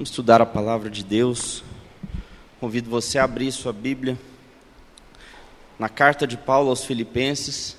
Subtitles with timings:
[0.00, 1.62] Vamos estudar a palavra de Deus.
[2.58, 4.18] Convido você a abrir sua Bíblia
[5.78, 7.76] na carta de Paulo aos Filipenses,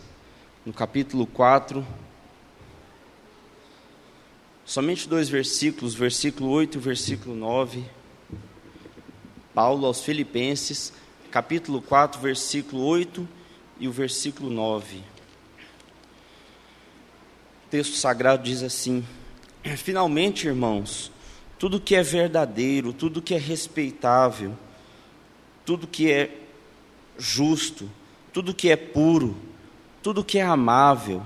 [0.64, 1.84] no capítulo 4.
[4.64, 7.86] Somente dois versículos, versículo 8 e versículo 9.
[9.52, 10.94] Paulo aos Filipenses,
[11.32, 13.28] capítulo 4, versículo 8
[13.80, 14.98] e o versículo 9.
[17.66, 19.04] O texto sagrado diz assim:
[19.76, 21.11] Finalmente, irmãos,
[21.62, 24.58] tudo que é verdadeiro, tudo que é respeitável,
[25.64, 26.40] tudo que é
[27.20, 27.88] justo,
[28.34, 29.38] tudo que é puro,
[30.02, 31.22] tudo que é amável,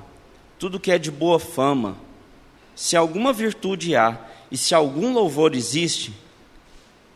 [0.60, 1.96] tudo que é de boa fama,
[2.76, 4.20] se alguma virtude há
[4.52, 6.14] e se algum louvor existe,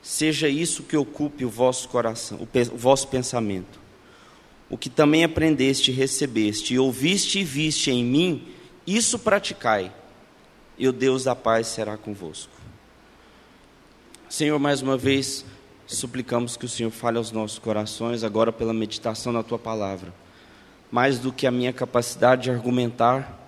[0.02, 3.82] seja isso que ocupe o vosso coração, o, vosso pensamento.
[4.70, 8.48] O que também aprendeste recebeste, e ouviste e viste em mim,
[8.88, 9.92] isso praticai,
[10.78, 12.59] e o Deus da paz será convosco.
[14.30, 15.44] Senhor, mais uma vez,
[15.88, 20.14] suplicamos que o Senhor fale aos nossos corações, agora pela meditação na tua palavra.
[20.92, 23.40] Mais do que a minha capacidade de argumentar,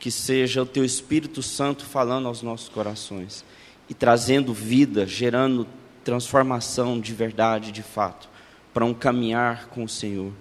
[0.00, 3.44] que seja o teu Espírito Santo falando aos nossos corações
[3.86, 5.66] e trazendo vida, gerando
[6.02, 8.26] transformação de verdade, de fato,
[8.72, 10.32] para um caminhar com o Senhor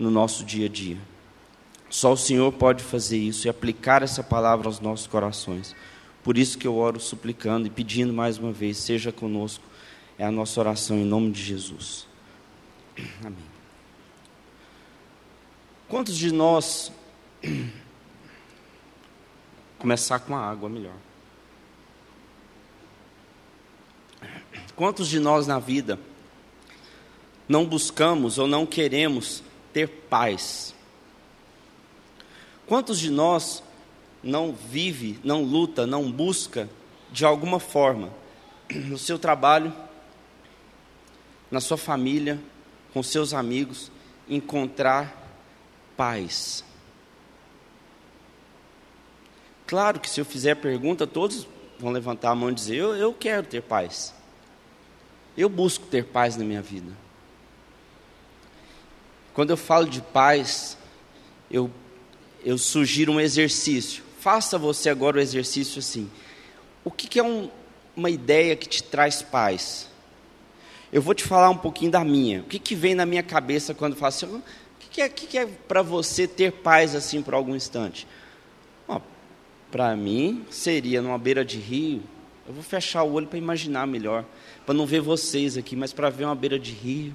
[0.00, 0.98] no nosso dia a dia.
[1.88, 5.76] Só o Senhor pode fazer isso e aplicar essa palavra aos nossos corações.
[6.22, 9.64] Por isso que eu oro suplicando e pedindo mais uma vez, seja conosco.
[10.18, 12.06] É a nossa oração em nome de Jesus.
[13.24, 13.50] Amém.
[15.88, 16.92] Quantos de nós
[19.78, 20.96] começar com a água melhor?
[24.76, 25.98] Quantos de nós na vida
[27.48, 30.74] não buscamos ou não queremos ter paz?
[32.66, 33.62] Quantos de nós
[34.22, 36.68] não vive, não luta, não busca
[37.10, 38.12] de alguma forma
[38.74, 39.72] no seu trabalho,
[41.50, 42.38] na sua família,
[42.92, 43.90] com seus amigos,
[44.28, 45.16] encontrar
[45.96, 46.64] paz.
[49.66, 51.46] Claro que se eu fizer pergunta, todos
[51.78, 54.14] vão levantar a mão e dizer: eu, eu quero ter paz.
[55.36, 56.92] Eu busco ter paz na minha vida.
[59.32, 60.76] Quando eu falo de paz,
[61.50, 61.70] eu,
[62.44, 64.02] eu sugiro um exercício.
[64.20, 66.10] Faça você agora o exercício assim.
[66.84, 67.50] O que, que é um,
[67.96, 69.88] uma ideia que te traz paz?
[70.92, 72.40] Eu vou te falar um pouquinho da minha.
[72.40, 74.26] O que, que vem na minha cabeça quando eu falo assim?
[74.26, 74.42] O
[74.78, 78.06] que, que é, que, que é para você ter paz assim por algum instante?
[79.70, 82.02] Para mim, seria numa beira de rio.
[82.46, 84.24] Eu vou fechar o olho para imaginar melhor.
[84.66, 87.14] Para não ver vocês aqui, mas para ver uma beira de rio.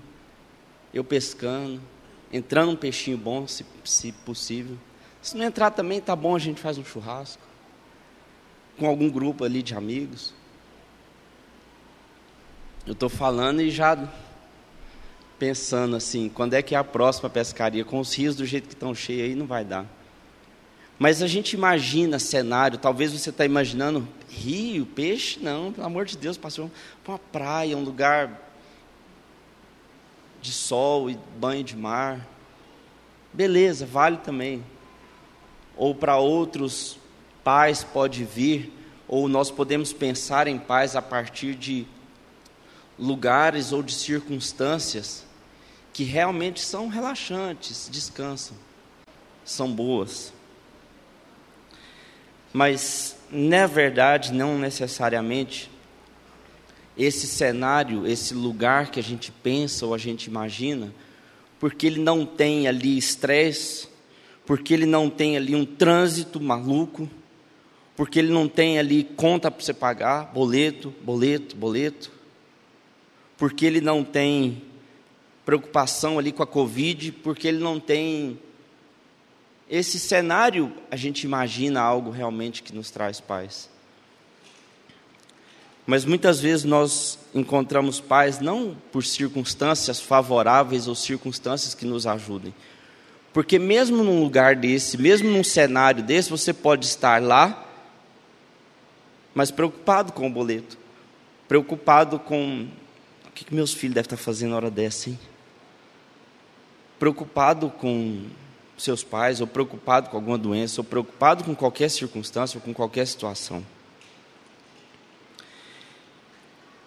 [0.94, 1.82] Eu pescando.
[2.32, 4.78] Entrando um peixinho bom, se, se possível.
[5.26, 7.42] Se não entrar também, tá bom, a gente faz um churrasco.
[8.78, 10.36] Com algum grupo ali de amigos.
[12.86, 14.08] Eu estou falando e já
[15.40, 17.84] pensando assim, quando é que é a próxima pescaria?
[17.84, 19.88] Com os rios do jeito que estão cheios aí, não vai dar.
[21.00, 26.20] Mas a gente imagina cenário, talvez você está imaginando rio, peixe, não, pelo amor de
[26.20, 26.70] Deus, passou
[27.04, 28.48] para uma praia, um lugar
[30.40, 32.28] de sol e banho de mar.
[33.34, 34.64] Beleza, vale também
[35.78, 36.98] ou para outros
[37.44, 38.74] paz pode vir,
[39.08, 41.86] ou nós podemos pensar em paz a partir de
[42.98, 45.26] lugares ou de circunstâncias
[45.94, 48.58] que realmente são relaxantes, descansam,
[49.44, 50.34] são boas.
[52.52, 55.70] Mas, na verdade, não necessariamente
[56.98, 60.94] esse cenário, esse lugar que a gente pensa ou a gente imagina,
[61.60, 63.88] porque ele não tem ali estresse,
[64.46, 67.10] porque ele não tem ali um trânsito maluco,
[67.96, 72.12] porque ele não tem ali conta para você pagar, boleto, boleto, boleto,
[73.38, 74.62] porque ele não tem
[75.46, 78.40] preocupação ali com a Covid, porque ele não tem.
[79.70, 83.70] Esse cenário, a gente imagina algo realmente que nos traz paz.
[85.88, 92.54] Mas muitas vezes nós encontramos paz não por circunstâncias favoráveis ou circunstâncias que nos ajudem,
[93.36, 97.68] porque mesmo num lugar desse, mesmo num cenário desse, você pode estar lá,
[99.34, 100.78] mas preocupado com o boleto,
[101.46, 102.66] preocupado com
[103.28, 105.20] o que, meus filhos devem estar fazendo na hora dessa, hein?
[106.98, 108.24] Preocupado com
[108.78, 113.06] seus pais, ou preocupado com alguma doença, ou preocupado com qualquer circunstância, ou com qualquer
[113.06, 113.62] situação.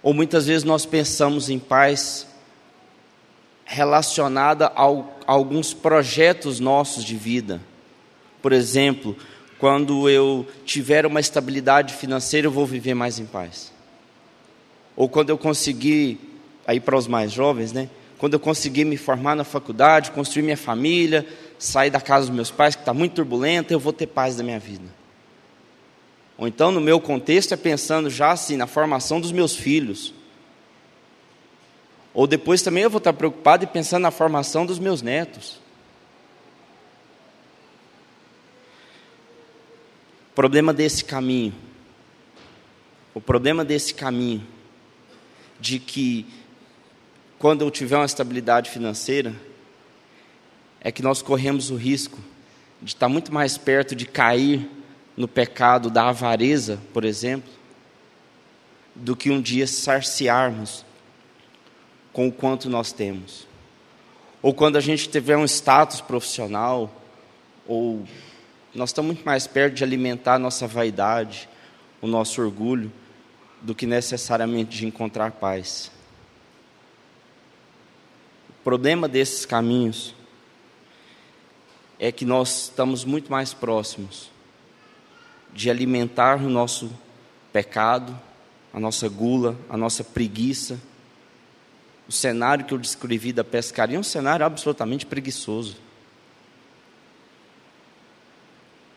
[0.02, 2.26] Ou muitas vezes nós pensamos em paz
[3.70, 4.82] relacionada a
[5.26, 7.60] alguns projetos nossos de vida.
[8.40, 9.14] Por exemplo,
[9.58, 13.70] quando eu tiver uma estabilidade financeira, eu vou viver mais em paz.
[14.96, 16.18] ou quando eu conseguir,
[16.66, 17.88] aí para os mais jovens, né?
[18.18, 21.24] Quando eu conseguir me formar na faculdade, construir minha família,
[21.56, 24.42] sair da casa dos meus pais, que está muito turbulenta, eu vou ter paz na
[24.42, 24.86] minha vida.
[26.36, 30.14] Ou então, no meu contexto, é pensando já assim, na formação dos meus filhos.
[32.18, 35.60] Ou depois também eu vou estar preocupado e pensando na formação dos meus netos.
[40.32, 41.54] O problema desse caminho,
[43.14, 44.44] o problema desse caminho,
[45.60, 46.26] de que
[47.38, 49.32] quando eu tiver uma estabilidade financeira,
[50.80, 52.18] é que nós corremos o risco
[52.82, 54.68] de estar muito mais perto de cair
[55.16, 57.52] no pecado da avareza, por exemplo,
[58.92, 60.84] do que um dia sarciarmos
[62.18, 63.46] com o quanto nós temos.
[64.42, 66.90] Ou quando a gente tiver um status profissional,
[67.64, 68.02] ou
[68.74, 71.48] nós estamos muito mais perto de alimentar a nossa vaidade,
[72.02, 72.92] o nosso orgulho,
[73.62, 75.92] do que necessariamente de encontrar paz.
[78.50, 80.12] O problema desses caminhos
[82.00, 84.28] é que nós estamos muito mais próximos
[85.54, 86.90] de alimentar o nosso
[87.52, 88.18] pecado,
[88.74, 90.80] a nossa gula, a nossa preguiça,
[92.08, 95.76] o cenário que eu descrevi da pescaria é um cenário absolutamente preguiçoso.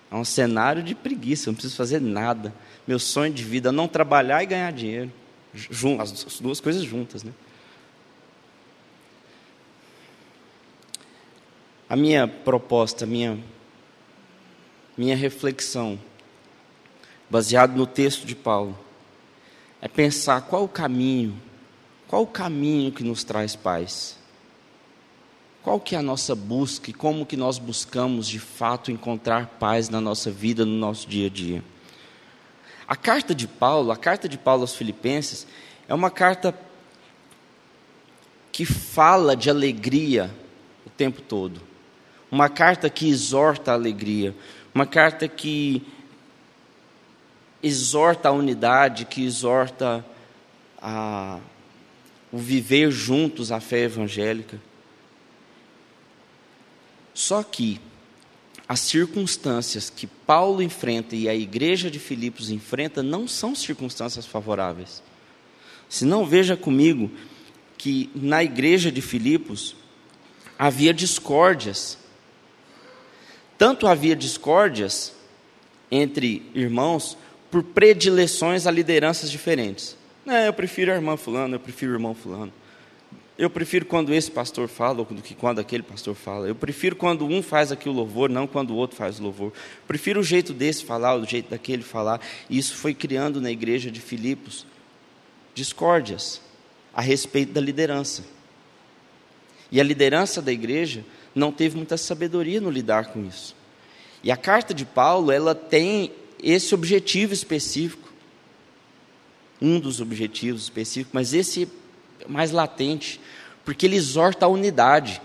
[0.09, 2.53] É um cenário de preguiça, eu não preciso fazer nada.
[2.87, 5.11] Meu sonho de vida é não trabalhar e ganhar dinheiro.
[5.99, 7.33] As duas coisas juntas, né?
[11.89, 13.37] A minha proposta, minha,
[14.97, 15.99] minha reflexão,
[17.29, 18.79] baseado no texto de Paulo,
[19.81, 21.37] é pensar qual o caminho
[22.11, 24.17] qual o caminho que nos traz paz?
[25.63, 29.87] Qual que é a nossa busca e como que nós buscamos de fato encontrar paz
[29.87, 31.63] na nossa vida, no nosso dia a dia?
[32.85, 35.47] A carta de Paulo, a carta de Paulo aos Filipenses,
[35.87, 36.53] é uma carta
[38.51, 40.29] que fala de alegria
[40.85, 41.61] o tempo todo.
[42.29, 44.35] Uma carta que exorta a alegria,
[44.75, 45.81] uma carta que
[47.63, 50.05] exorta a unidade, que exorta
[50.77, 51.39] a
[52.31, 54.59] o viver juntos a fé evangélica.
[57.13, 57.79] Só que
[58.67, 65.03] as circunstâncias que Paulo enfrenta e a igreja de Filipos enfrenta não são circunstâncias favoráveis.
[65.89, 67.11] Se não veja comigo
[67.77, 69.75] que na igreja de Filipos
[70.57, 71.97] havia discórdias.
[73.57, 75.13] Tanto havia discórdias
[75.89, 77.17] entre irmãos
[77.49, 79.97] por predileções a lideranças diferentes.
[80.31, 82.53] É, eu prefiro a irmã fulano, eu prefiro o irmão fulano.
[83.37, 86.47] Eu prefiro quando esse pastor fala do que quando aquele pastor fala.
[86.47, 89.51] Eu prefiro quando um faz aqui o louvor, não quando o outro faz o louvor.
[89.85, 92.21] Prefiro o jeito desse falar, o jeito daquele falar.
[92.49, 94.65] E isso foi criando na igreja de Filipos
[95.53, 96.39] discórdias
[96.93, 98.23] a respeito da liderança.
[99.69, 101.03] E a liderança da igreja
[101.35, 103.53] não teve muita sabedoria no lidar com isso.
[104.23, 108.10] E a carta de Paulo, ela tem esse objetivo específico
[109.61, 111.67] um dos objetivos específicos, mas esse
[112.27, 113.19] mais latente,
[113.63, 115.21] porque ele exorta a unidade,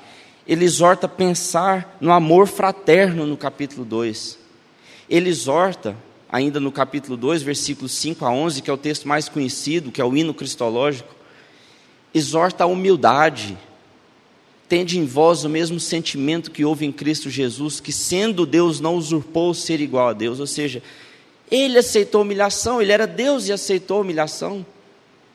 [0.47, 4.39] ele exorta a pensar no amor fraterno no capítulo 2.
[5.09, 5.97] Ele exorta,
[6.29, 10.01] ainda no capítulo 2, versículos 5 a 11, que é o texto mais conhecido, que
[10.01, 11.15] é o hino cristológico,
[12.13, 13.57] exorta a humildade,
[14.69, 18.97] tende em vós o mesmo sentimento que houve em Cristo Jesus, que sendo Deus não
[18.97, 20.83] usurpou ser igual a Deus, ou seja,
[21.51, 24.67] ele aceitou humilhação, ele era Deus e aceitou humilhação.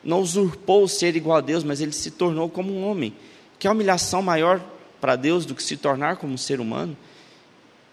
[0.04, 3.14] Não usurpou ser igual a Deus, mas ele se tornou como um homem.
[3.58, 4.60] Que é humilhação maior
[5.00, 6.96] para Deus do que se tornar como um ser humano?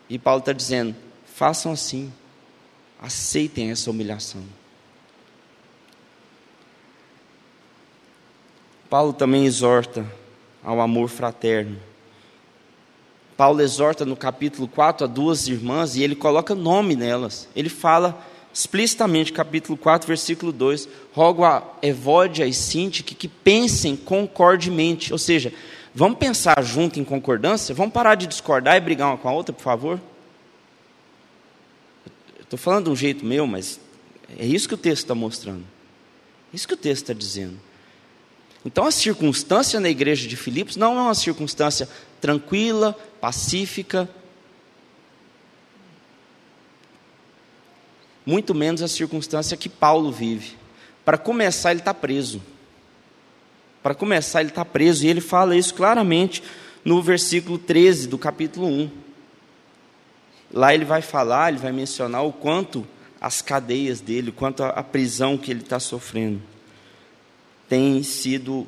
[0.09, 0.95] E Paulo está dizendo:
[1.35, 2.11] façam assim,
[2.99, 4.43] aceitem essa humilhação.
[8.89, 10.05] Paulo também exorta
[10.63, 11.88] ao amor fraterno.
[13.39, 17.48] Paulo exorta no capítulo 4 a duas irmãs e ele coloca nome nelas.
[17.55, 18.22] Ele fala
[18.53, 25.13] explicitamente, capítulo 4, versículo 2: Rogo a Evódia e Sinti que, que pensem concordemente.
[25.13, 25.53] Ou seja,
[25.96, 27.74] vamos pensar junto em concordância?
[27.74, 30.01] Vamos parar de discordar e brigar uma com a outra, por favor?
[32.41, 33.79] Estou falando de um jeito meu, mas
[34.38, 35.63] é isso que o texto está mostrando.
[36.51, 37.58] É isso que o texto está dizendo.
[38.65, 41.88] Então a circunstância na igreja de Filipos não é uma circunstância
[42.19, 44.09] tranquila, pacífica,
[48.25, 50.55] muito menos a circunstância que Paulo vive.
[51.03, 52.41] Para começar, ele está preso.
[53.81, 56.43] Para começar, ele está preso, e ele fala isso claramente
[56.85, 58.91] no versículo 13 do capítulo 1.
[60.51, 62.85] Lá ele vai falar, ele vai mencionar o quanto
[63.19, 66.41] as cadeias dele, quanto a prisão que ele está sofrendo.
[67.67, 68.67] têm sido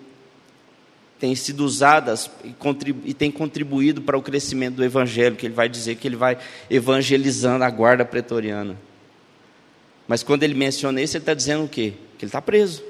[1.22, 2.56] têm sido usadas e,
[3.06, 6.36] e têm contribuído para o crescimento do evangelho, que ele vai dizer que ele vai
[6.68, 8.75] evangelizando a guarda pretoriana.
[10.08, 11.94] Mas quando ele menciona isso, ele está dizendo o quê?
[12.18, 12.84] Que ele está preso.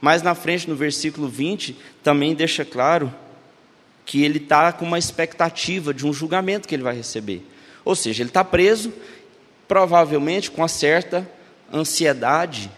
[0.00, 3.12] Mais na frente, no versículo 20, também deixa claro
[4.06, 7.44] que ele está com uma expectativa de um julgamento que ele vai receber.
[7.84, 8.90] Ou seja, ele está preso,
[9.68, 11.30] provavelmente com uma certa
[11.70, 12.70] ansiedade,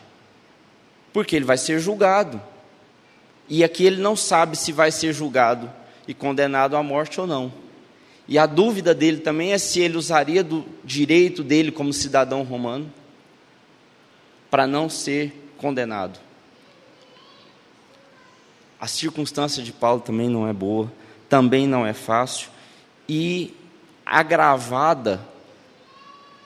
[1.12, 2.42] porque ele vai ser julgado.
[3.50, 5.70] E aqui ele não sabe se vai ser julgado
[6.06, 7.52] e condenado à morte ou não.
[8.28, 12.90] E a dúvida dele também é se ele usaria do direito dele como cidadão romano
[14.48, 16.18] para não ser condenado.
[18.80, 20.90] A circunstância de Paulo também não é boa,
[21.28, 22.48] também não é fácil,
[23.08, 23.52] e
[24.06, 25.20] agravada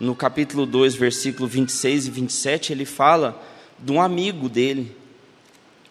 [0.00, 3.40] no capítulo 2, versículo 26 e 27, ele fala
[3.78, 4.96] de um amigo dele,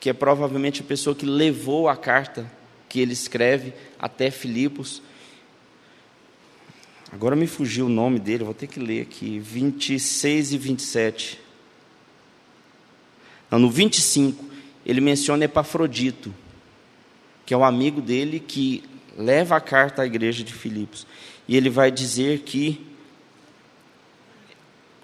[0.03, 2.51] que é provavelmente a pessoa que levou a carta
[2.89, 5.01] que ele escreve até Filipos.
[7.09, 11.39] Agora me fugiu o nome dele, vou ter que ler aqui, 26 e 27.
[13.49, 14.43] Não, no 25,
[14.85, 16.35] ele menciona Epafrodito,
[17.45, 18.83] que é um amigo dele que
[19.17, 21.07] leva a carta à igreja de Filipos.
[21.47, 22.85] E ele vai dizer que,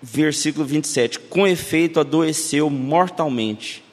[0.02, 3.88] versículo 27, com efeito adoeceu mortalmente.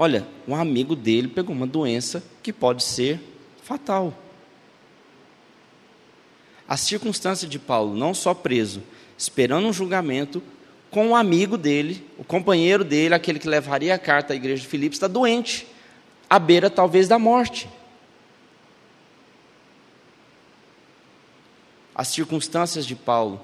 [0.00, 3.20] Olha, um amigo dele pegou uma doença que pode ser
[3.64, 4.16] fatal.
[6.68, 8.80] A circunstância de Paulo, não só preso,
[9.18, 10.40] esperando um julgamento,
[10.88, 14.68] com um amigo dele, o companheiro dele, aquele que levaria a carta à igreja de
[14.68, 15.66] Filipos, está doente,
[16.30, 17.68] à beira talvez da morte.
[21.92, 23.40] As circunstâncias de Paulo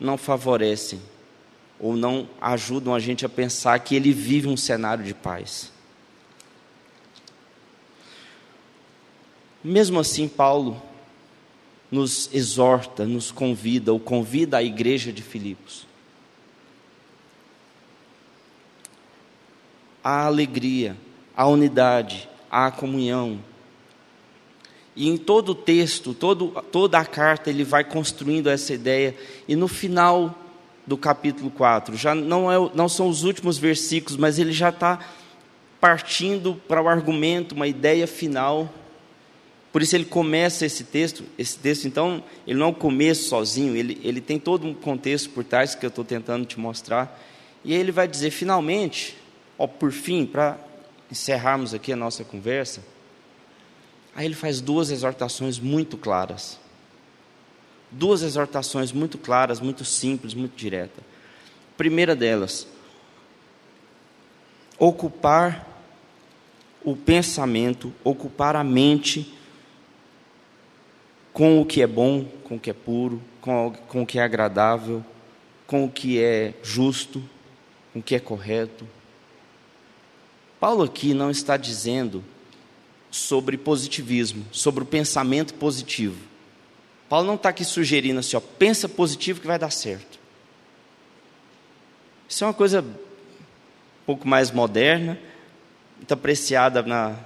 [0.00, 1.02] não favorecem
[1.78, 5.71] ou não ajudam a gente a pensar que ele vive um cenário de paz.
[9.62, 10.80] Mesmo assim, Paulo
[11.90, 15.86] nos exorta, nos convida, ou convida a igreja de Filipos
[20.02, 20.96] a alegria,
[21.36, 23.38] a unidade, a comunhão.
[24.94, 29.16] E em todo o texto, todo, toda a carta, ele vai construindo essa ideia.
[29.46, 30.36] E no final
[30.86, 34.98] do capítulo 4, já não, é, não são os últimos versículos, mas ele já está
[35.80, 38.68] partindo para o argumento, uma ideia final.
[39.72, 43.74] Por isso ele começa esse texto, esse texto, então, ele não é um começo sozinho,
[43.74, 47.18] ele, ele tem todo um contexto por trás que eu estou tentando te mostrar.
[47.64, 49.16] E aí ele vai dizer, finalmente,
[49.62, 50.58] Ó, por fim, para
[51.08, 52.82] encerrarmos aqui a nossa conversa,
[54.12, 56.58] aí ele faz duas exortações muito claras.
[57.88, 61.04] Duas exortações muito claras, muito simples, muito diretas.
[61.76, 62.66] Primeira delas,
[64.78, 65.64] ocupar
[66.82, 69.32] o pensamento, ocupar a mente
[71.32, 74.22] com o que é bom, com o que é puro, com, com o que é
[74.22, 75.04] agradável,
[75.66, 77.22] com o que é justo,
[77.92, 78.86] com o que é correto,
[80.62, 82.22] Paulo aqui não está dizendo
[83.10, 86.16] sobre positivismo, sobre o pensamento positivo.
[87.08, 90.20] Paulo não está aqui sugerindo assim, ó, pensa positivo que vai dar certo.
[92.28, 92.94] Isso é uma coisa um
[94.06, 95.18] pouco mais moderna,
[95.96, 97.16] muito apreciada na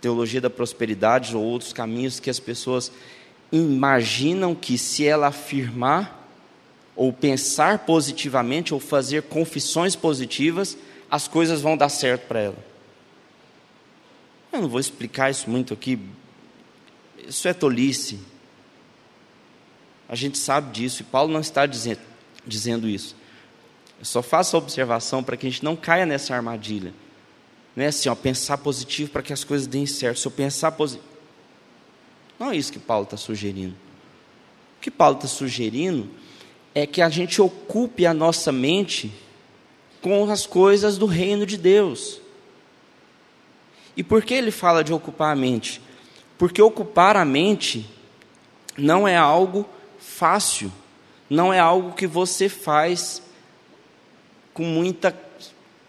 [0.00, 2.90] teologia da prosperidade ou outros caminhos que as pessoas
[3.56, 6.22] imaginam que se ela afirmar
[6.96, 10.76] ou pensar positivamente ou fazer confissões positivas,
[11.10, 12.74] as coisas vão dar certo para ela.
[14.52, 15.98] Eu não vou explicar isso muito aqui.
[17.26, 18.20] Isso é tolice.
[20.08, 22.00] A gente sabe disso e Paulo não está dizendo,
[22.46, 23.16] dizendo isso.
[23.98, 26.92] Eu só faço a observação para que a gente não caia nessa armadilha.
[27.74, 30.20] Não é assim, ó, pensar positivo para que as coisas deem certo.
[30.20, 31.13] Se eu pensar positivo.
[32.38, 33.74] Não é isso que Paulo está sugerindo.
[34.78, 36.08] O que Paulo está sugerindo
[36.74, 39.12] é que a gente ocupe a nossa mente
[40.02, 42.20] com as coisas do reino de Deus.
[43.96, 45.80] E por que ele fala de ocupar a mente?
[46.36, 47.88] Porque ocupar a mente
[48.76, 49.64] não é algo
[49.98, 50.70] fácil,
[51.30, 53.22] não é algo que você faz
[54.52, 55.16] com muita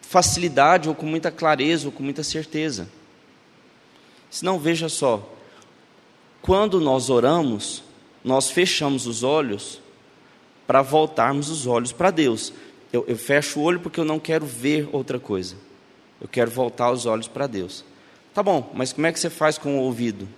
[0.02, 2.88] facilidade, ou com muita clareza, ou com muita certeza.
[4.30, 5.35] Senão, veja só,
[6.46, 7.82] quando nós oramos,
[8.24, 9.82] nós fechamos os olhos
[10.68, 12.54] para voltarmos os olhos para Deus.
[12.94, 15.58] Eu, eu fecho o olho porque eu não quero ver outra coisa.
[16.22, 17.84] Eu quero voltar os olhos para Deus.
[18.32, 20.30] Tá bom, mas como é que você faz com o ouvido?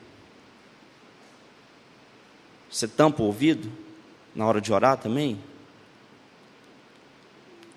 [2.72, 3.70] Você tampa o ouvido
[4.34, 5.38] na hora de orar também?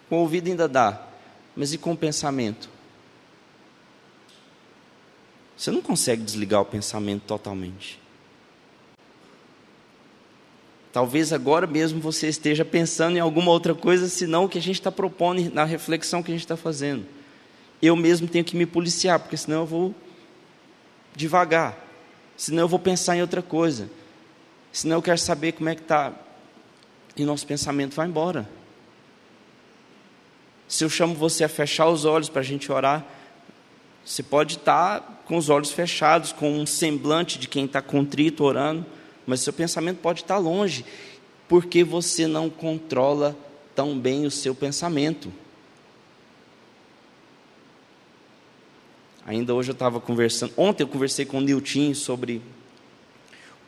[0.08, 1.04] Com o ouvido ainda dá,
[1.56, 2.70] mas e com o pensamento?
[5.56, 7.98] Você não consegue desligar o pensamento totalmente.
[10.92, 14.80] Talvez agora mesmo você esteja pensando em alguma outra coisa, senão o que a gente
[14.80, 17.06] está propondo na reflexão que a gente está fazendo.
[17.80, 19.94] Eu mesmo tenho que me policiar, porque senão eu vou
[21.14, 21.78] devagar,
[22.36, 23.88] senão eu vou pensar em outra coisa,
[24.72, 26.12] senão eu quero saber como é que está,
[27.16, 28.48] e nosso pensamento vai embora.
[30.66, 33.04] Se eu chamo você a fechar os olhos para a gente orar,
[34.04, 38.44] você pode estar tá com os olhos fechados, com um semblante de quem está contrito
[38.44, 38.84] orando,
[39.30, 40.84] mas seu pensamento pode estar longe,
[41.48, 43.36] porque você não controla
[43.76, 45.32] tão bem o seu pensamento.
[49.24, 52.42] Ainda hoje eu estava conversando, ontem eu conversei com o Nilton sobre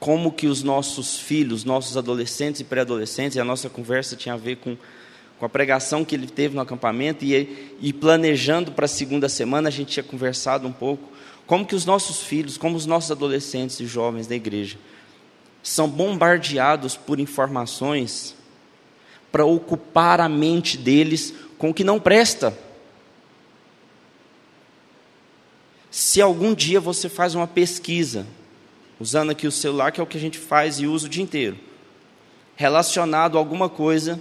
[0.01, 4.37] como que os nossos filhos, nossos adolescentes e pré-adolescentes, e a nossa conversa tinha a
[4.37, 4.77] ver com,
[5.39, 9.69] com a pregação que ele teve no acampamento, e, e planejando para a segunda semana,
[9.69, 11.09] a gente tinha conversado um pouco,
[11.47, 14.77] como que os nossos filhos, como os nossos adolescentes e jovens da igreja,
[15.63, 18.35] são bombardeados por informações
[19.31, 22.57] para ocupar a mente deles com o que não presta.
[25.91, 28.27] Se algum dia você faz uma pesquisa,
[28.99, 31.23] usando aqui o celular, que é o que a gente faz e usa o dia
[31.23, 31.57] inteiro,
[32.57, 34.21] relacionado a alguma coisa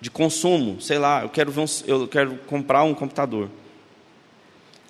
[0.00, 3.50] de consumo, sei lá, eu quero, um, eu quero comprar um computador.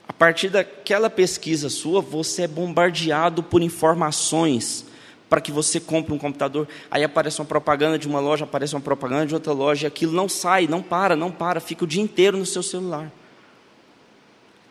[0.07, 4.85] A partir daquela pesquisa sua, você é bombardeado por informações
[5.31, 6.67] para que você compre um computador.
[6.91, 10.13] Aí aparece uma propaganda de uma loja, aparece uma propaganda de outra loja, e aquilo
[10.13, 13.13] não sai, não para, não para, fica o dia inteiro no seu celular.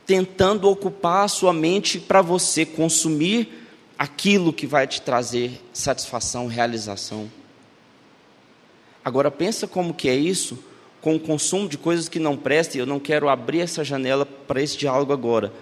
[0.05, 7.31] Tentando ocupar a sua mente para você consumir aquilo que vai te trazer satisfação, realização.
[9.03, 10.59] Agora pensa como que é isso
[10.99, 14.25] com o consumo de coisas que não prestam, e eu não quero abrir essa janela
[14.25, 15.53] para esse diálogo agora.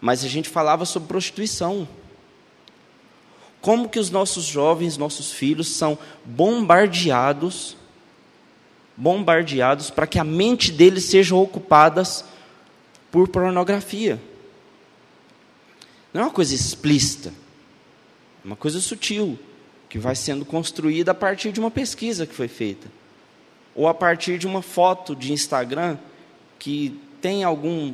[0.00, 1.86] Mas a gente falava sobre prostituição.
[3.66, 7.76] Como que os nossos jovens, nossos filhos são bombardeados,
[8.96, 12.00] bombardeados para que a mente deles seja ocupada
[13.10, 14.22] por pornografia.
[16.14, 17.30] Não é uma coisa explícita,
[18.44, 19.36] é uma coisa sutil,
[19.88, 22.86] que vai sendo construída a partir de uma pesquisa que foi feita,
[23.74, 25.98] ou a partir de uma foto de Instagram
[26.56, 27.92] que tem algum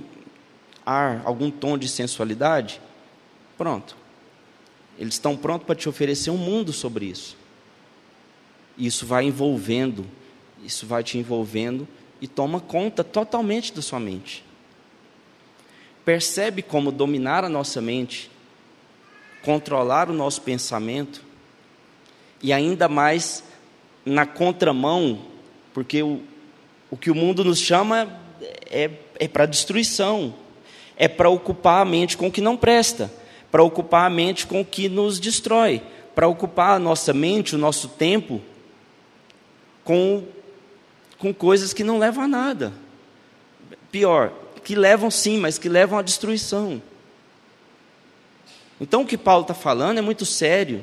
[0.85, 2.79] ar, algum tom de sensualidade.
[3.57, 4.02] Pronto.
[4.99, 7.37] Eles estão prontos para te oferecer um mundo sobre isso.
[8.77, 10.07] Isso vai envolvendo,
[10.65, 11.87] isso vai te envolvendo
[12.21, 14.45] e toma conta totalmente da sua mente.
[16.05, 18.31] Percebe como dominar a nossa mente,
[19.43, 21.23] controlar o nosso pensamento
[22.43, 23.45] e ainda mais
[24.05, 25.21] na contramão,
[25.73, 26.21] porque o,
[26.91, 28.21] o que o mundo nos chama
[28.67, 30.35] é, é para destruição,
[30.97, 33.22] é para ocupar a mente com o que não presta
[33.53, 35.83] para ocupar a mente com o que nos destrói,
[36.15, 38.41] para ocupar a nossa mente, o nosso tempo,
[39.85, 40.25] com,
[41.19, 42.73] com coisas que não levam a nada.
[43.91, 44.33] Pior,
[44.65, 46.81] que levam sim, mas que levam à destruição.
[48.81, 50.83] Então o que Paulo está falando é muito sério.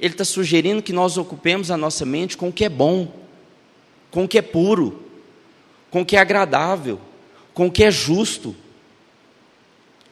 [0.00, 3.12] Ele está sugerindo que nós ocupemos a nossa mente com o que é bom,
[4.10, 5.04] com o que é puro,
[5.88, 7.00] com o que é agradável,
[7.54, 8.56] com o que é justo.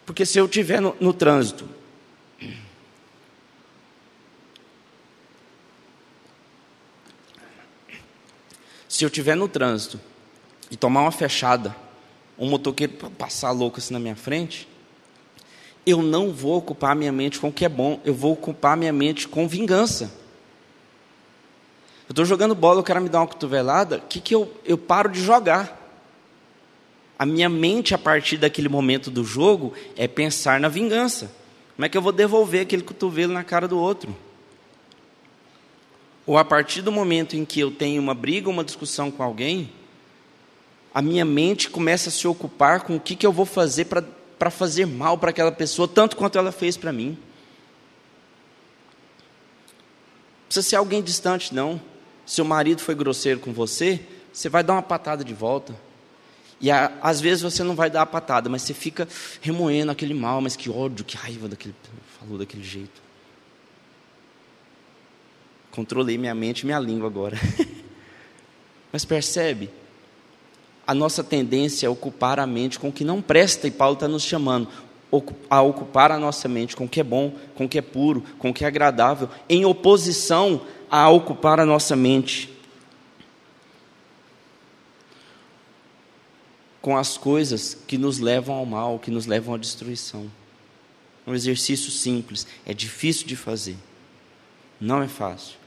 [0.04, 1.75] Porque se eu estiver no, no trânsito
[8.96, 10.00] Se eu estiver no trânsito
[10.70, 11.76] e tomar uma fechada,
[12.38, 14.66] um motoqueiro passar louco assim na minha frente,
[15.85, 18.94] eu não vou ocupar minha mente com o que é bom, eu vou ocupar minha
[18.94, 20.04] mente com vingança.
[22.09, 24.78] Eu estou jogando bola, o cara me dá uma cotovelada, o que, que eu, eu
[24.78, 25.78] paro de jogar?
[27.18, 31.30] A minha mente, a partir daquele momento do jogo, é pensar na vingança.
[31.74, 34.16] Como é que eu vou devolver aquele cotovelo na cara do outro?
[36.26, 39.72] Ou a partir do momento em que eu tenho uma briga, uma discussão com alguém,
[40.92, 44.50] a minha mente começa a se ocupar com o que, que eu vou fazer para
[44.50, 47.16] fazer mal para aquela pessoa, tanto quanto ela fez para mim.
[50.48, 51.80] Precisa ser alguém distante, não.
[52.24, 54.00] Seu marido foi grosseiro com você,
[54.32, 55.76] você vai dar uma patada de volta.
[56.60, 59.06] E a, às vezes você não vai dar a patada, mas você fica
[59.40, 61.74] remoendo aquele mal, mas que ódio, que raiva daquele
[62.18, 63.05] falou daquele jeito.
[65.76, 67.38] Controlei minha mente e minha língua agora.
[68.90, 69.68] Mas percebe?
[70.86, 74.08] A nossa tendência é ocupar a mente com o que não presta, e Paulo está
[74.08, 74.68] nos chamando
[75.50, 78.22] a ocupar a nossa mente com o que é bom, com o que é puro,
[78.38, 82.50] com o que é agradável, em oposição a ocupar a nossa mente
[86.80, 90.30] com as coisas que nos levam ao mal, que nos levam à destruição.
[91.26, 93.76] É um exercício simples, é difícil de fazer.
[94.80, 95.65] Não é fácil.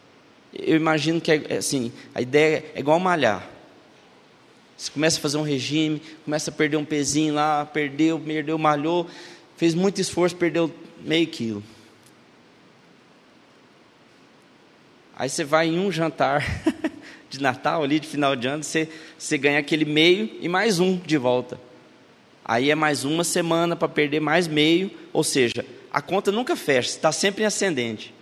[0.54, 3.48] Eu imagino que é, assim, a ideia é igual malhar.
[4.78, 9.08] Você começa a fazer um regime, começa a perder um pezinho lá, perdeu, perdeu, malhou,
[9.58, 11.64] fez muito esforço, perdeu meio quilo.
[15.16, 16.46] Aí você vai em um jantar
[17.30, 20.96] de Natal ali, de final de ano, você, você ganha aquele meio e mais um
[20.96, 21.60] de volta.
[22.44, 26.90] Aí é mais uma semana para perder mais meio, ou seja, a conta nunca fecha,
[26.90, 28.14] está sempre em ascendente.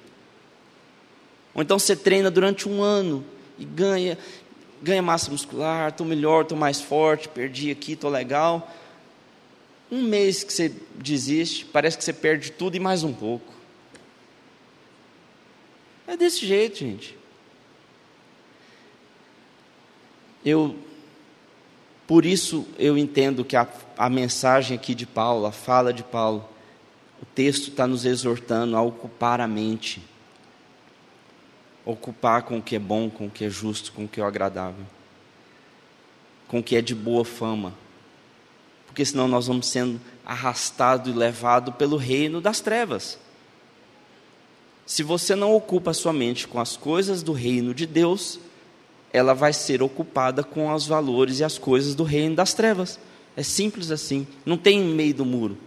[1.58, 3.26] Ou então você treina durante um ano
[3.58, 4.16] e ganha,
[4.80, 8.72] ganha massa muscular, estou melhor, estou mais forte, perdi aqui, estou legal.
[9.92, 13.52] Um mês que você desiste, parece que você perde tudo e mais um pouco.
[16.06, 17.18] É desse jeito, gente.
[20.46, 20.76] Eu,
[22.06, 23.68] por isso eu entendo que a,
[23.98, 26.48] a mensagem aqui de Paulo, a fala de Paulo,
[27.20, 30.04] o texto está nos exortando a ocupar a mente.
[31.90, 34.24] Ocupar com o que é bom, com o que é justo, com o que é
[34.24, 34.86] agradável.
[36.46, 37.74] Com o que é de boa fama.
[38.86, 43.18] Porque senão nós vamos sendo arrastados e levados pelo reino das trevas.
[44.86, 48.38] Se você não ocupa a sua mente com as coisas do reino de Deus,
[49.14, 53.00] ela vai ser ocupada com os valores e as coisas do reino das trevas.
[53.36, 54.28] É simples assim.
[54.46, 55.58] Não tem meio do muro.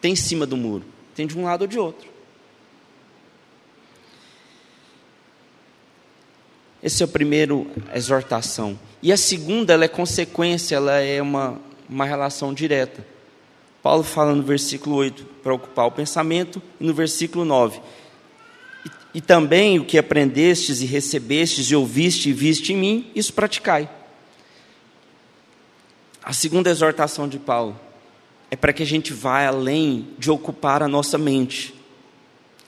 [0.00, 0.84] Tem em cima do muro.
[1.14, 2.15] Tem de um lado ou de outro.
[6.82, 8.78] Esse é o primeiro exortação.
[9.02, 13.04] E a segunda, ela é consequência, ela é uma, uma relação direta.
[13.82, 17.80] Paulo fala no versículo 8 para ocupar o pensamento, e no versículo 9:
[19.16, 23.88] e também o que aprendestes e recebestes e ouviste e viste em mim, isso praticai.
[26.22, 27.80] A segunda exortação de Paulo
[28.50, 31.74] é para que a gente vá além de ocupar a nossa mente.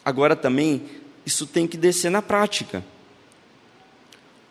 [0.02, 0.84] Agora também,
[1.26, 2.82] isso tem que descer na prática.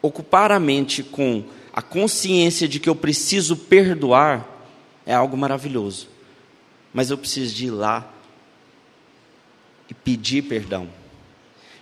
[0.01, 4.47] Ocupar a mente com a consciência de que eu preciso perdoar
[5.05, 6.07] é algo maravilhoso.
[6.93, 8.11] Mas eu preciso de ir lá
[9.89, 10.89] e pedir perdão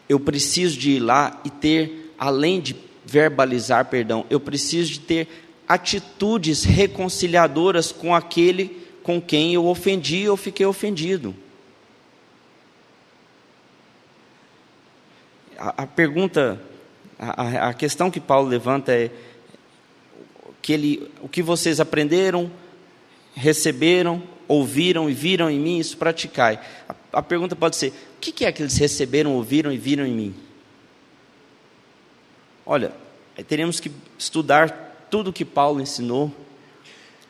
[0.07, 2.75] eu preciso de ir lá e ter, além de
[3.05, 5.27] verbalizar perdão, eu preciso de ter
[5.67, 11.35] atitudes reconciliadoras com aquele com quem eu ofendi ou fiquei ofendido.
[15.57, 16.59] A, a pergunta,
[17.19, 19.09] a, a, questão que Paulo levanta é
[20.61, 22.51] que ele, o que vocês aprenderam,
[23.33, 26.59] receberam, ouviram e viram em mim, isso praticai.
[26.87, 30.05] A, a pergunta pode ser: o que, que é que eles receberam, ouviram e viram
[30.05, 30.35] em mim?
[32.65, 32.91] Olha,
[33.47, 36.33] teremos que estudar tudo que Paulo ensinou,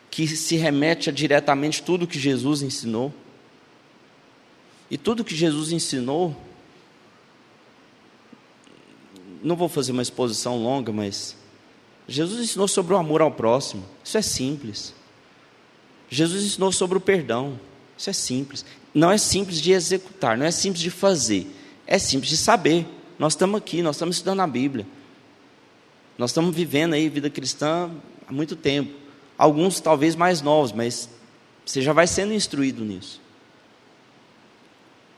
[0.09, 3.13] que se remete a diretamente tudo que Jesus ensinou.
[4.89, 6.35] E tudo que Jesus ensinou,
[9.45, 11.37] não vou fazer uma exposição longa, mas
[12.07, 13.85] Jesus ensinou sobre o amor ao próximo.
[14.03, 14.93] Isso é simples.
[16.09, 17.59] Jesus ensinou sobre o perdão.
[17.95, 18.65] Isso é simples.
[18.91, 21.47] Não é simples de executar, não é simples de fazer.
[21.85, 22.87] É simples de saber.
[23.19, 24.85] Nós estamos aqui, nós estamos estudando a Bíblia.
[26.17, 27.91] Nós estamos vivendo aí vida cristã
[28.27, 28.95] há muito tempo.
[29.37, 31.07] Alguns talvez mais novos, mas
[31.63, 33.21] você já vai sendo instruído nisso.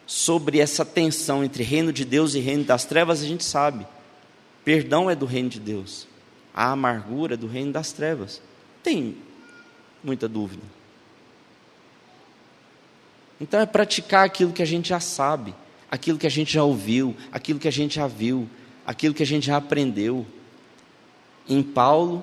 [0.05, 3.87] Sobre essa tensão entre reino de Deus e reino das trevas, a gente sabe.
[4.67, 6.09] Perdão é do reino de Deus.
[6.53, 8.41] A amargura é do reino das trevas.
[8.83, 9.15] Tem
[10.03, 10.61] muita dúvida.
[13.39, 15.55] Então é praticar aquilo que a gente já sabe,
[15.89, 18.45] aquilo que a gente já ouviu, aquilo que a gente já viu,
[18.85, 20.25] aquilo que a gente já aprendeu.
[21.47, 22.21] Em Paulo,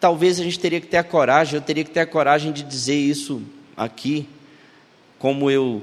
[0.00, 2.64] talvez a gente teria que ter a coragem, eu teria que ter a coragem de
[2.64, 3.40] dizer isso
[3.76, 4.28] aqui,
[5.16, 5.80] como eu,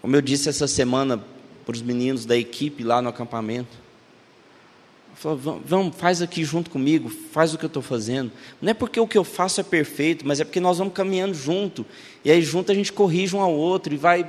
[0.00, 1.22] como eu disse essa semana
[1.66, 3.89] para os meninos da equipe lá no acampamento.
[5.20, 8.32] Falou, vamos, faz aqui junto comigo, faz o que eu estou fazendo.
[8.58, 11.34] Não é porque o que eu faço é perfeito, mas é porque nós vamos caminhando
[11.34, 11.84] junto.
[12.24, 14.26] E aí junto a gente corrige um ao outro e vai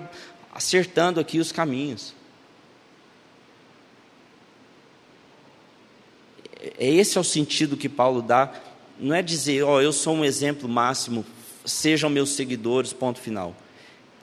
[0.53, 2.13] acertando aqui os caminhos.
[6.77, 8.53] É esse é o sentido que Paulo dá.
[8.99, 11.25] Não é dizer, ó, oh, eu sou um exemplo máximo,
[11.63, 13.55] sejam meus seguidores, ponto final.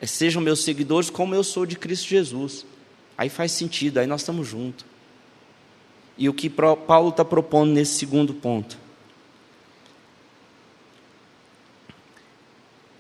[0.02, 2.66] É, sejam meus seguidores como eu sou de Cristo Jesus.
[3.16, 4.85] Aí faz sentido, aí nós estamos juntos.
[6.18, 8.76] E o que Paulo está propondo nesse segundo ponto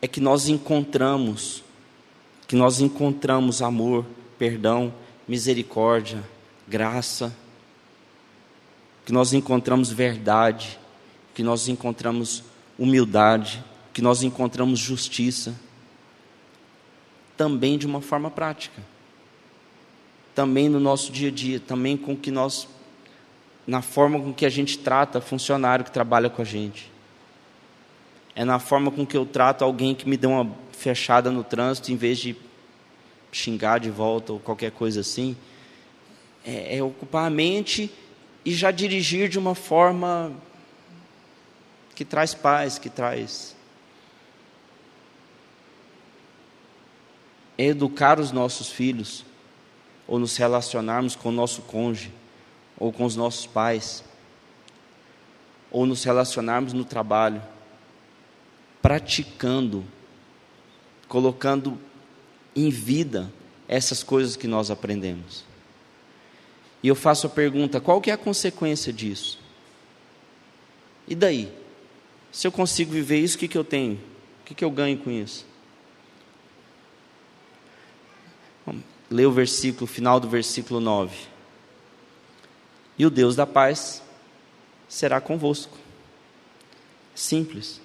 [0.00, 1.64] é que nós encontramos,
[2.46, 4.06] que nós encontramos amor,
[4.38, 4.94] perdão,
[5.26, 6.22] misericórdia,
[6.68, 7.36] graça,
[9.04, 10.78] que nós encontramos verdade,
[11.34, 12.44] que nós encontramos
[12.78, 15.54] humildade, que nós encontramos justiça.
[17.36, 18.82] também de uma forma prática.
[20.34, 22.66] Também no nosso dia a dia, também com que nós
[23.68, 26.90] na forma com que a gente trata funcionário que trabalha com a gente.
[28.34, 31.92] É na forma com que eu trato alguém que me deu uma fechada no trânsito,
[31.92, 32.34] em vez de
[33.30, 35.36] xingar de volta ou qualquer coisa assim.
[36.46, 37.92] É, é ocupar a mente
[38.42, 40.32] e já dirigir de uma forma
[41.94, 43.54] que traz paz, que traz.
[47.58, 49.26] É educar os nossos filhos,
[50.06, 52.10] ou nos relacionarmos com o nosso cônjuge,
[52.78, 54.04] ou com os nossos pais,
[55.70, 57.42] ou nos relacionarmos no trabalho,
[58.80, 59.84] praticando,
[61.08, 61.78] colocando
[62.54, 63.30] em vida
[63.66, 65.44] essas coisas que nós aprendemos.
[66.82, 69.38] E eu faço a pergunta: qual que é a consequência disso?
[71.06, 71.52] E daí?
[72.30, 73.94] Se eu consigo viver isso, o que, que eu tenho?
[73.94, 75.46] O que, que eu ganho com isso?
[79.10, 81.16] Ler o versículo, final do versículo 9.
[82.98, 84.02] E o Deus da paz
[84.88, 85.76] será convosco.
[87.14, 87.80] Simples.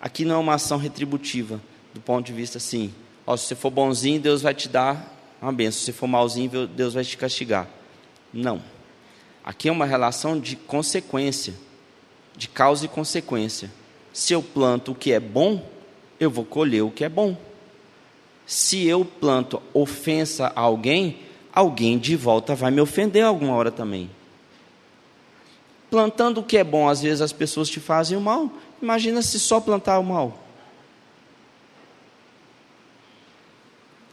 [0.00, 1.60] Aqui não é uma ação retributiva,
[1.94, 2.92] do ponto de vista assim,
[3.26, 6.66] ó, se você for bonzinho, Deus vai te dar uma benção, se você for malzinho,
[6.66, 7.68] Deus vai te castigar.
[8.32, 8.62] Não.
[9.44, 11.54] Aqui é uma relação de consequência
[12.36, 13.70] de causa e consequência.
[14.12, 15.68] Se eu planto o que é bom,
[16.18, 17.36] eu vou colher o que é bom.
[18.46, 21.20] Se eu planto ofensa a alguém,
[21.54, 24.10] alguém de volta vai me ofender alguma hora também.
[25.88, 28.50] Plantando o que é bom, às vezes as pessoas te fazem o mal.
[28.82, 30.40] Imagina se só plantar o mal.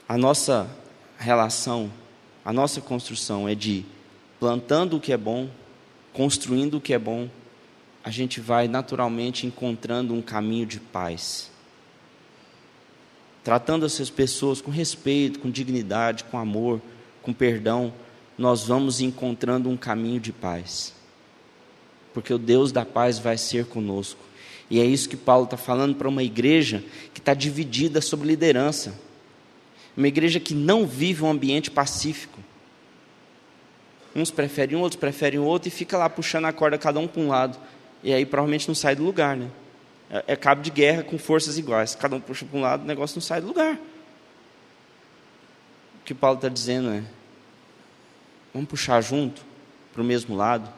[0.07, 0.69] A nossa
[1.17, 1.91] relação,
[2.45, 3.85] a nossa construção é de
[4.39, 5.49] plantando o que é bom,
[6.13, 7.29] construindo o que é bom,
[8.03, 11.49] a gente vai naturalmente encontrando um caminho de paz.
[13.43, 16.81] Tratando essas pessoas com respeito, com dignidade, com amor,
[17.21, 17.93] com perdão,
[18.37, 20.93] nós vamos encontrando um caminho de paz.
[22.13, 24.19] Porque o Deus da paz vai ser conosco.
[24.69, 28.97] E é isso que Paulo está falando para uma igreja que está dividida sobre liderança.
[29.95, 32.39] Uma igreja que não vive um ambiente pacífico.
[34.15, 37.07] Uns preferem um, outros preferem o outro e fica lá puxando a corda cada um
[37.07, 37.57] para um lado.
[38.03, 39.49] E aí provavelmente não sai do lugar, né?
[40.09, 41.95] É, é cabo de guerra com forças iguais.
[41.95, 43.77] Cada um puxa para um lado, o negócio não sai do lugar.
[46.11, 47.01] O que Paulo está dizendo é:
[48.53, 49.41] vamos puxar junto,
[49.93, 50.69] para o mesmo lado,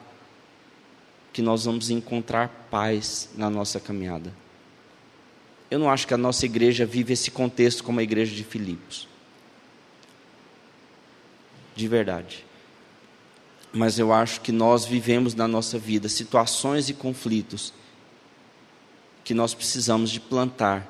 [1.32, 4.32] que nós vamos encontrar paz na nossa caminhada.
[5.68, 9.08] Eu não acho que a nossa igreja vive esse contexto como a igreja de Filipos.
[11.74, 12.44] De verdade
[13.74, 17.74] mas eu acho que nós vivemos na nossa vida situações e conflitos
[19.24, 20.88] que nós precisamos de plantar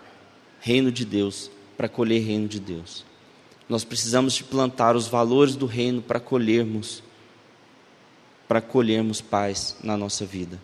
[0.61, 3.07] reino de Deus para colher reino de Deus.
[3.69, 7.03] Nós precisamos de plantar os valores do reino para colhermos
[8.47, 10.61] para colhermos paz na nossa vida,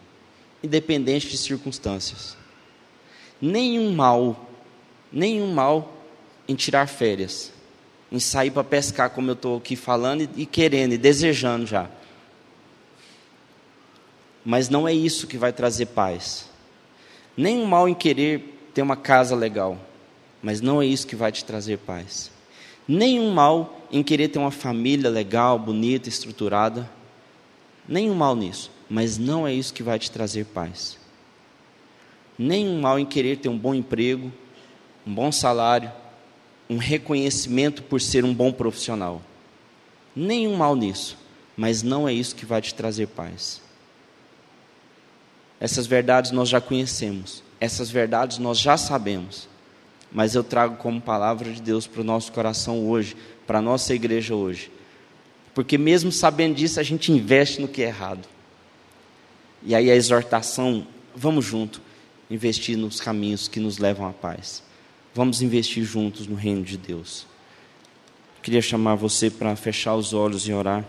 [0.63, 2.37] independente de circunstâncias.
[3.41, 4.49] Nenhum mal,
[5.11, 5.97] nenhum mal
[6.47, 7.51] em tirar férias,
[8.13, 11.89] em sair para pescar, como eu estou aqui falando, e, e querendo, e desejando já.
[14.45, 16.51] Mas não é isso que vai trazer paz.
[17.37, 19.79] Nem um mal em querer ter uma casa legal,
[20.43, 22.31] mas não é isso que vai te trazer paz.
[22.93, 26.91] Nenhum mal em querer ter uma família legal, bonita, estruturada.
[27.87, 30.99] Nenhum mal nisso, mas não é isso que vai te trazer paz.
[32.37, 34.33] Nenhum mal em querer ter um bom emprego,
[35.07, 35.93] um bom salário,
[36.69, 39.23] um reconhecimento por ser um bom profissional.
[40.17, 41.17] Nenhum mal nisso,
[41.57, 43.63] mas não é isso que vai te trazer paz.
[45.61, 49.49] Essas verdades nós já conhecemos, essas verdades nós já sabemos,
[50.13, 53.95] mas eu trago como palavra de Deus para o nosso coração hoje, para a nossa
[53.95, 54.71] igreja hoje,
[55.55, 58.27] porque mesmo sabendo disso, a gente investe no que é errado.
[59.63, 61.83] E aí a exortação, vamos junto,
[62.31, 64.63] investir nos caminhos que nos levam à paz.
[65.15, 67.27] Vamos investir juntos no reino de Deus.
[68.43, 70.85] Queria chamar você para fechar os olhos e orar.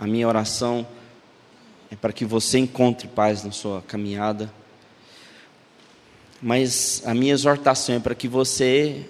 [0.00, 0.86] A minha oração
[1.90, 4.52] é para que você encontre paz na sua caminhada.
[6.42, 9.06] Mas a minha exortação é para que você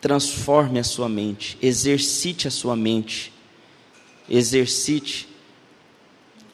[0.00, 3.32] transforme a sua mente, exercite a sua mente,
[4.28, 5.28] exercite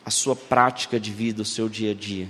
[0.04, 2.28] a sua prática de vida, o seu dia a dia.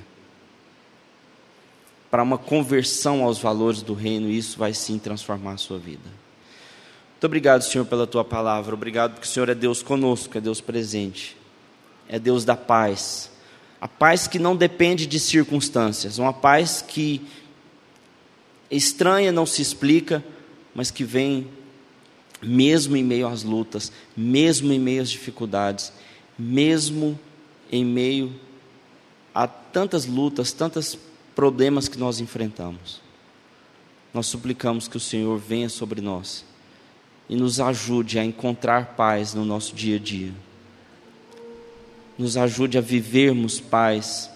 [2.10, 6.10] Para uma conversão aos valores do reino, isso vai sim transformar a sua vida.
[7.12, 8.74] Muito obrigado, Senhor, pela tua palavra.
[8.74, 11.36] Obrigado porque o Senhor é Deus conosco, é Deus presente
[12.10, 13.29] é Deus da paz.
[13.80, 17.26] A paz que não depende de circunstâncias, uma paz que
[18.70, 20.22] estranha, não se explica,
[20.74, 21.48] mas que vem
[22.42, 25.92] mesmo em meio às lutas, mesmo em meio às dificuldades,
[26.38, 27.18] mesmo
[27.70, 28.34] em meio
[29.34, 30.98] a tantas lutas, tantos
[31.34, 33.00] problemas que nós enfrentamos.
[34.12, 36.44] Nós suplicamos que o Senhor venha sobre nós
[37.28, 40.32] e nos ajude a encontrar paz no nosso dia a dia.
[42.20, 44.30] Nos ajude a vivermos paz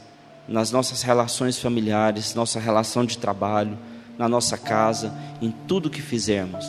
[0.49, 3.77] nas nossas relações familiares, nossa relação de trabalho,
[4.17, 6.65] na nossa casa, em tudo que fizermos.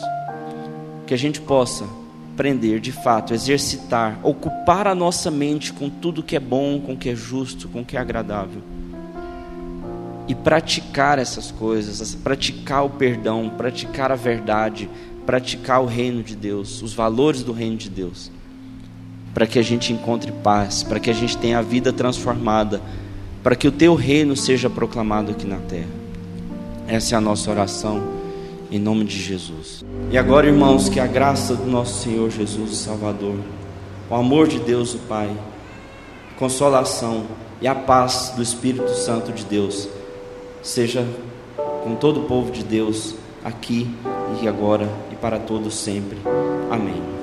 [1.06, 1.86] Que a gente possa
[2.34, 6.98] aprender de fato, exercitar, ocupar a nossa mente com tudo que é bom, com o
[6.98, 8.60] que é justo, com o que é agradável.
[10.28, 14.86] E praticar essas coisas, praticar o perdão, praticar a verdade,
[15.24, 18.35] praticar o reino de Deus, os valores do reino de Deus.
[19.36, 22.80] Para que a gente encontre paz, para que a gente tenha a vida transformada,
[23.42, 25.90] para que o teu reino seja proclamado aqui na terra.
[26.88, 28.02] Essa é a nossa oração
[28.70, 29.84] em nome de Jesus.
[30.10, 33.36] E agora, irmãos, que a graça do nosso Senhor Jesus, o Salvador,
[34.08, 35.30] o amor de Deus, o Pai,
[36.34, 37.26] a consolação
[37.60, 39.86] e a paz do Espírito Santo de Deus
[40.62, 41.06] seja
[41.84, 43.86] com todo o povo de Deus aqui
[44.42, 46.16] e agora e para todos sempre.
[46.70, 47.15] Amém.